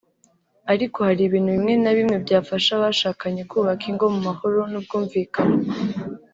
[0.73, 5.57] ariko hari ibintu bimwe na bimwe byafasha abashakanye kubaka ingo mu mahoro n’ubwimvikane